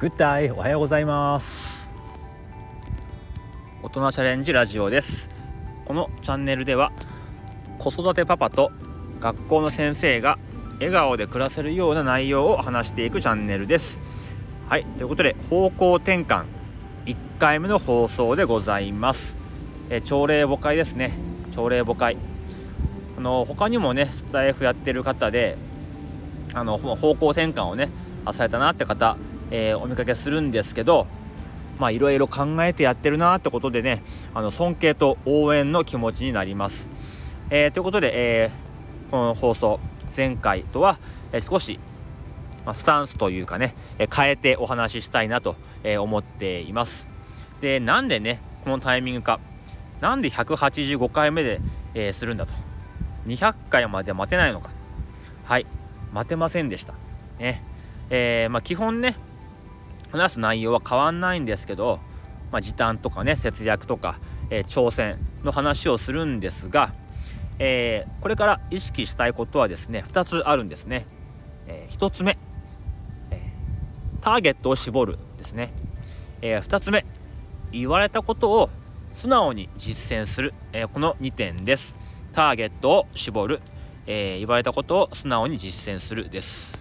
[0.00, 1.76] グッダイおはようございます。
[3.82, 5.28] 大人チャレンジラジオです。
[5.86, 6.92] このチャンネルでは
[7.80, 8.70] 子育てパパと
[9.18, 10.38] 学校の先生が
[10.74, 13.98] 笑顔で暮らせるような内容を話していくチャンネルです。
[14.68, 16.44] はいということで方向転換。
[17.06, 19.34] 1回目の放送でございます。
[19.90, 21.12] え朝礼母会ですね。
[21.50, 22.16] 朝礼母会。
[23.16, 25.58] あの他にもねスタイフやってる方で
[26.54, 27.88] あの方向転換をね
[28.32, 29.16] されたなって方
[29.50, 31.06] えー、お見かけするんですけど
[31.78, 34.02] まあいろいろ考えてやってるなってことでね
[34.34, 36.86] あの尊敬と応援の気持ちになります。
[37.50, 39.80] えー、ということで、えー、この放送
[40.14, 40.98] 前回とは、
[41.32, 41.78] え少し、
[42.66, 47.06] まあ、スタンスというかね、え変えてお話ししたいなと、え思っています。
[47.60, 49.40] でなんでねこのタイミングか
[50.00, 51.60] なんで185回目で、
[51.94, 52.52] えするんだと
[53.26, 54.70] 200回まで待てないのか
[55.44, 55.66] はい
[56.12, 56.94] 待てませんでした。
[57.38, 57.62] ね
[58.10, 59.16] えー、まあ、基本ね
[60.10, 62.00] 話す内容は変わんないんですけど、
[62.50, 64.18] まあ、時短とかね節約とか、
[64.50, 66.92] えー、挑戦の話をするんですが、
[67.58, 71.06] えー、これから意識したいことはですね2つあるんですね、
[71.66, 72.38] えー、1つ目、
[73.30, 73.42] え
[74.20, 75.72] ターゲットを絞るですね、
[76.42, 77.04] え2つ目
[77.72, 78.70] 言われたことを
[79.12, 81.96] 素直に実践する、えこの2点です。
[82.32, 83.60] ターゲットを絞る、
[84.06, 86.78] え言われたことを素直に実践するです。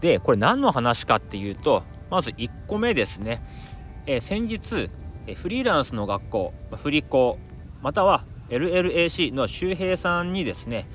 [0.00, 3.42] でこれ何の話かっていうとまず1個目ですね、
[4.06, 4.90] え、先日、
[5.26, 7.38] えフリーランスの学校フリコ
[7.82, 10.86] または LLAC の周平さんにですね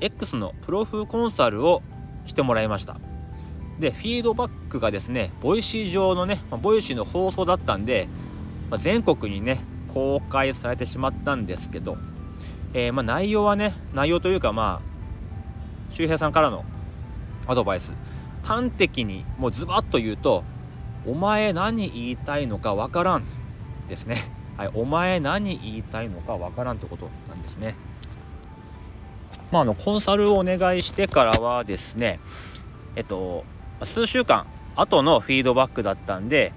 [0.00, 1.82] X のプロフコンサルを
[2.24, 2.96] してもらいました。
[3.78, 8.08] でフィードバックがですね Voicy 上のねま Voicy の放送だったんで、
[8.70, 9.58] まあ、全国にね
[9.92, 11.96] 公開されてしまったんですけど、
[12.74, 16.64] えー、まあ、内容はね内容というかまあ周平さんからの
[17.46, 17.92] アドバイス。
[18.42, 20.44] 端的にもうズバッと言うと
[21.06, 23.24] お前何言いたいのかわからん
[23.88, 24.16] ですね。
[24.56, 27.74] はい、お前何言いたいのかわからんってことなんですね。
[29.52, 32.18] まあ、あのコンサルをお願いしてからはですね、
[32.96, 33.44] えっと、
[33.82, 36.52] 数週間後のフィードバックだったんで、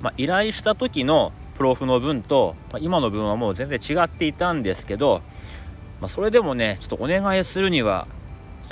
[0.00, 5.22] まあ、依頼した時のプロフの分と、まあ、今の分はもう全然違っていたんですけど、
[6.00, 8.06] まあ、それでもねちょっとお願いするには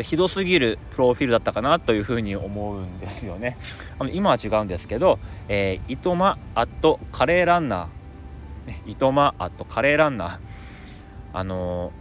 [0.02, 3.56] ひどすぎるプロフィールだったかなというふうに思うんですよね。
[3.98, 5.18] あの今は違うんですけど、
[5.48, 10.38] えー、いとまアットカレーランナー、いとまアットカレーランナー、
[11.32, 11.92] あの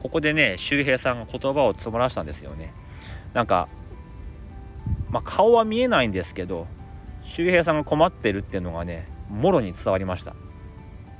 [0.00, 2.72] ー、ここでね、周平さんが言葉を詰まらしたんですよね。
[3.32, 3.68] なんか、
[5.10, 6.66] まあ、顔は見えないんですけど、
[7.22, 10.34] 周平さんが困ってるっていうのがね、もろに伝わりました。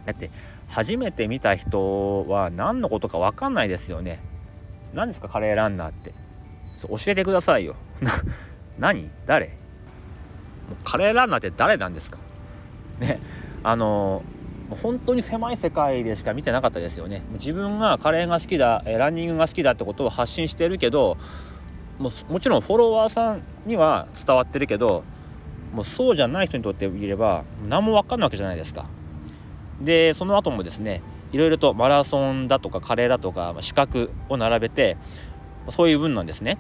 [0.05, 0.31] だって、
[0.69, 4.21] 初めて見た人は何のことか分かんないですよね。
[4.95, 6.13] 何ですかカレーランナーって。
[6.89, 7.75] 教えてくださいよ。
[8.79, 9.11] 何？
[9.27, 9.51] 誰？
[10.85, 12.19] カレーランナーって誰なんですか？
[13.01, 13.21] ね
[13.63, 14.23] あの
[14.83, 17.23] 本当に狭い世界でしか見てなかったですよね。
[17.33, 21.17] 自分がカレーが好きだランニングが好きだってことを発信してるけど
[21.99, 25.05] もうもちろんフォロワーさんには伝わってるけど
[25.73, 28.87] もうそうじゃない人にとっていれば何も分かんないわけじゃないですか。
[29.81, 31.01] でその後もですね
[31.33, 34.97] いろいろとマラソンだとかカレーだとか資格を並べて
[35.71, 36.59] そういう分なんですね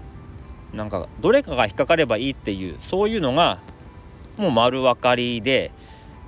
[0.72, 3.60] なんかどれかが引っかかればいいっていうそういうのが
[4.36, 5.70] もう丸分かりで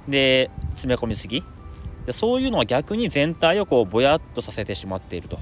[0.08, 1.42] で詰め込みすぎ
[2.06, 5.38] でそういうのは逆に全体をこうぼやっとさせてしまっていると。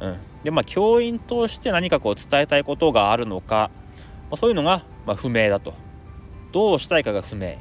[0.00, 3.72] うん、でまあ教員として何かこう伝えたいことがあるのか、
[4.30, 5.74] まあ、そういうのがま不明だと。
[6.52, 7.56] どうしたいかが不明。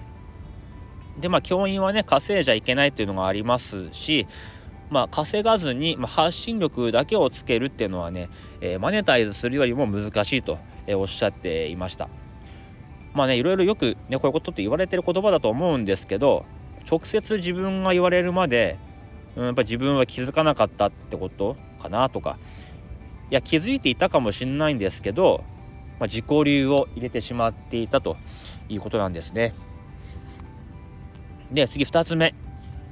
[1.20, 4.28] でまあ教員はね稼いじゃいけないっていうのがありますし
[4.90, 8.30] まあ、稼がずに、まあ、発信力だけをつけるっていうのはね、
[8.62, 12.08] えー、マネタイズするよりも難しいと、えー、おっしゃっていました。
[13.14, 16.46] まあねいろいろよくねこういうことって言われてる言葉だと思うんですけど
[16.90, 18.78] 直接自分が言われるまで、
[19.36, 22.38] うん、やっぱ自分は気づかなかったってことかなとか
[23.32, 25.44] いや気づいていたかもしれないんですけど、
[26.00, 28.18] まあ、自己流を入れてしまっていたと
[28.70, 29.54] いうことなんですね。
[31.52, 32.36] で次2つ目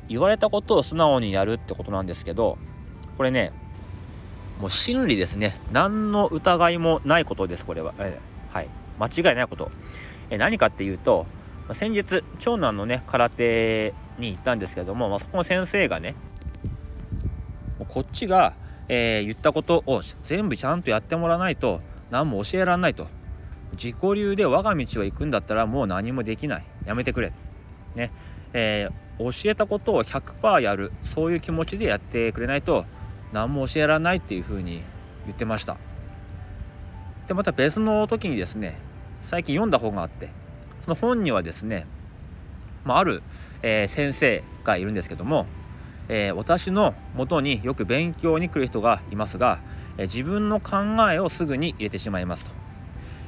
[0.07, 2.57] 言われたことを素直にやるってことなんですけど
[3.18, 3.52] これね
[4.60, 5.54] もう真理ですね。
[5.74, 8.69] 何の疑いもないことですこれは、えー、はい。
[9.00, 9.69] 間違いないこと、
[10.30, 11.25] えー、何かっていうと
[11.74, 16.16] 先日長男のね空手に行ったんですけども、まあ、そこの先生がね
[17.90, 18.54] こっちが、
[18.88, 21.81] えー、言ったことを全部ちゃんとやってもらわないと
[22.12, 23.08] 何も教えられないと。
[23.74, 26.63] 自己流で我が道を行くんだったらもう何もできない。
[26.86, 27.34] やめてくれ。
[27.96, 28.12] ね。
[28.56, 32.86] えー教えたことを100%やるそういう気持ちでやってくれないと
[33.31, 34.84] 何も教えられないっていうふうに
[35.25, 35.78] 言ってました。
[37.28, 38.78] でまた別の時にですね
[39.24, 40.30] 最近読んだ本があって
[40.84, 41.88] その本にはですね、
[42.84, 43.24] まあ、ある、
[43.63, 45.48] えー、先生がいるんですけども、
[46.08, 49.60] えー、私のもとによく勉強に来る人がいますが、
[49.98, 50.78] え自分の考
[51.12, 52.51] えをすぐに入れてしまいますと、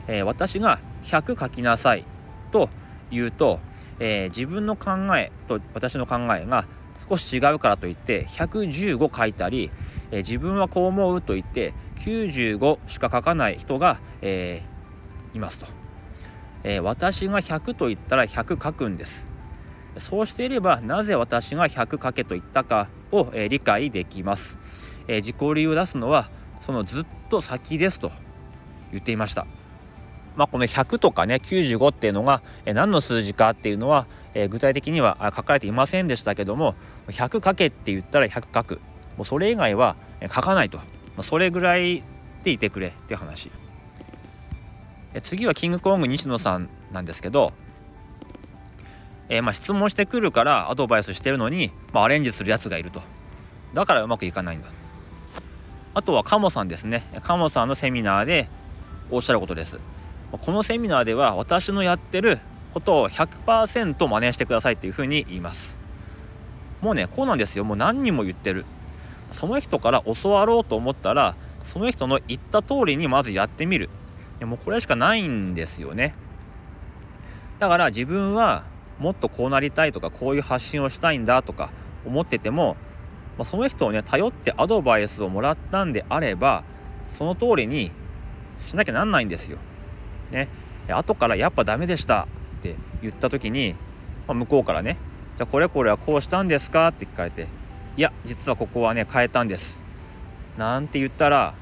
[0.08, 2.04] え私が100書きなさい
[2.52, 2.70] と
[3.10, 3.60] 言うと、
[4.00, 6.66] え自分の考えと私の考えが
[7.10, 9.72] 少し違うからといって115書いたり、
[10.12, 15.68] え自分はこう思うと言って95しか書かない人が、えー、いますと、
[16.64, 19.26] えー、私が100と言ったら100書くんです。
[19.98, 24.58] そうしていればなぜ私が100書けと言ったかを、えー、理解できます、
[25.08, 26.30] え自己理由を出すのは
[26.62, 28.12] そのずっと先ですと
[28.92, 29.48] 言っていました。
[30.38, 34.06] まあ、この100とかね95っていうのが、何の数字かっていうのは、
[34.50, 36.76] 具体的には書かれていませんでしたけども
[37.08, 38.80] 100書けって言ったら100書く
[39.18, 40.80] もうそれ以外は書かないと、
[41.22, 42.04] それぐらい
[42.44, 43.52] でいてくれっていう話。
[45.24, 47.52] 次はキングコング西野さんなんですけど、
[49.30, 53.02] えー、まあ質問してくるからアドバイスしてるのに、まあ、アレンジするやつがいると。
[53.74, 54.68] だからうまくいかないんだ。
[55.96, 57.04] あとはカモさんですね。
[57.24, 58.48] カモさんのセミナーで
[59.10, 59.80] おっしゃることです。
[60.32, 62.40] このセミナーでは私のやってる
[62.74, 65.78] ことを100%真似してくださいっていうふうに言います。
[66.82, 67.64] もうねこうなんですよ。
[67.64, 68.66] もう何人も言ってる。
[69.32, 71.36] その人から教わろうと思ったら
[71.68, 73.90] その人の言った通りにまずやってみる。
[74.40, 76.14] でもこれしかないんですよね。
[77.60, 78.64] だから自分は
[79.00, 81.70] もっとこうなりたいとかこういう発信をしたいんだとか
[82.06, 82.76] 思ってても、
[83.38, 86.64] まあ、その人をね頼ってアドバイスをもらったんであれば
[87.12, 87.92] その通りに
[88.62, 89.58] しなきゃなんないんですよ。
[90.32, 90.48] ね。
[90.90, 92.28] 後からやっぱダメでした
[92.60, 93.76] って言った時に、
[94.28, 94.98] まあ、向こうからね
[95.38, 97.48] じゃあこれこれはこうしたんですかって聞かれて
[97.98, 99.80] いや実はここはね変えたんです。
[100.58, 101.54] なんて言ったら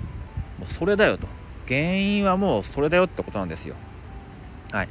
[0.59, 1.27] もうそれだよと。
[1.67, 3.75] 原因はもうそれだよってことなんですよ。
[4.71, 4.89] はい。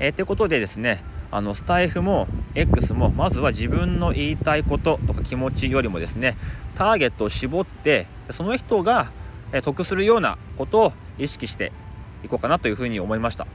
[0.00, 6.36] えー、ってことでですねあのスタイフも X もまずは自分の言いたいこととか気持ちよりもですね
[6.76, 9.10] ターゲットを絞ってその人が
[9.62, 11.72] 得するようなことを意識して
[12.24, 13.46] いこうかなというふうに思いました。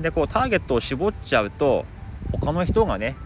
[0.00, 1.84] でこうターゲットを絞っちゃうと
[2.32, 3.16] 他の人がね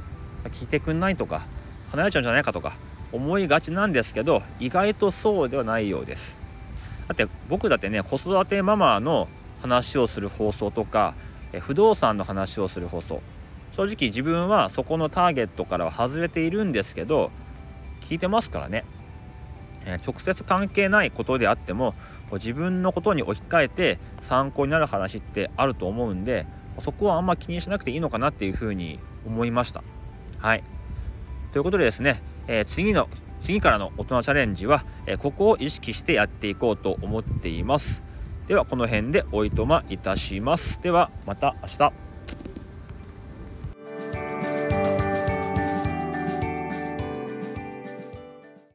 [0.50, 1.46] 聞いてくんないとか
[1.90, 2.74] 離れちゃうんじゃないかとか
[3.10, 6.38] 思いがちなんですけど意外とそうではないようです。
[7.08, 9.28] だって僕だってね子育てママの
[9.62, 11.14] 話をする放送とか
[11.60, 13.22] 不動産の話をする放送。
[13.72, 17.30] 正直自分はそこのターゲットからは外れているんですけど
[18.00, 18.84] 聞いてますからね、
[20.06, 21.94] 直接関係ないことであっても
[22.30, 26.46] こう自分のことに置き換えて参考になる話ってあると思うんで
[26.80, 29.82] そこはあんま気にしなくていいのかなっていうふうに思いました。
[30.38, 30.62] はい。
[31.52, 33.08] ということでですね、えー、次の
[33.42, 38.02] 次からの大人チャレンジは、えー、ここを意識してやっていこうと思っています。
[38.46, 40.82] ではこの辺でおいとまいたします。
[40.82, 42.07] ではまた明日。